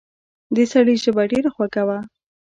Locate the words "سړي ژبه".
0.71-1.23